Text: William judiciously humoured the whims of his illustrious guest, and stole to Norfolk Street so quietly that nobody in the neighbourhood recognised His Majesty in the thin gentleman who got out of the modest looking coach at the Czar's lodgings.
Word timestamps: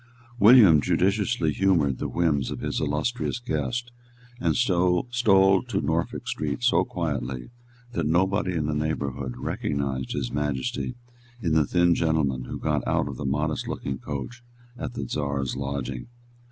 William 0.39 0.81
judiciously 0.81 1.53
humoured 1.53 1.99
the 1.99 2.07
whims 2.09 2.49
of 2.49 2.59
his 2.61 2.81
illustrious 2.81 3.37
guest, 3.37 3.91
and 4.39 4.55
stole 4.55 5.03
to 5.13 5.79
Norfolk 5.79 6.27
Street 6.27 6.63
so 6.63 6.83
quietly 6.83 7.51
that 7.91 8.07
nobody 8.07 8.53
in 8.53 8.65
the 8.65 8.73
neighbourhood 8.73 9.37
recognised 9.37 10.13
His 10.13 10.31
Majesty 10.31 10.95
in 11.39 11.53
the 11.53 11.67
thin 11.67 11.93
gentleman 11.93 12.45
who 12.45 12.57
got 12.57 12.81
out 12.87 13.07
of 13.07 13.17
the 13.17 13.25
modest 13.25 13.67
looking 13.67 13.99
coach 13.99 14.41
at 14.75 14.95
the 14.95 15.07
Czar's 15.07 15.55
lodgings. 15.55 16.07